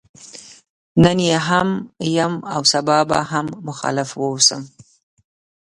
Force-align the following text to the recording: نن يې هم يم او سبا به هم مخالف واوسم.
نن 1.03 1.19
يې 1.29 1.37
هم 1.47 1.69
يم 2.17 2.33
او 2.53 2.61
سبا 2.71 2.97
به 3.09 3.19
هم 3.31 3.47
مخالف 3.67 4.09
واوسم. 4.21 4.61